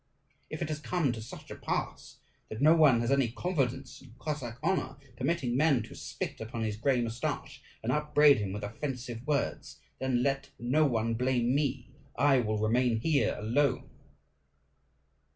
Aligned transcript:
If 0.49 0.63
it 0.63 0.69
has 0.69 0.79
come 0.79 1.11
to 1.11 1.21
such 1.21 1.51
a 1.51 1.55
pass 1.55 2.17
that 2.49 2.59
no 2.59 2.73
one 2.75 3.01
has 3.01 3.11
any 3.11 3.27
confidence 3.29 4.01
in 4.01 4.15
Cossack 4.17 4.57
honour, 4.63 4.97
permitting 5.15 5.55
men 5.55 5.83
to 5.83 5.93
spit 5.93 6.41
upon 6.41 6.63
his 6.63 6.75
grey 6.75 6.99
moustache, 7.03 7.61
and 7.83 7.91
upbraid 7.91 8.39
him 8.39 8.51
with 8.51 8.63
offensive 8.63 9.21
words, 9.27 9.77
then 9.99 10.23
let 10.23 10.49
no 10.57 10.85
one 10.87 11.13
blame 11.13 11.53
me; 11.53 11.91
I 12.15 12.39
will 12.39 12.57
remain 12.57 12.97
here 13.01 13.35
alone." 13.37 13.91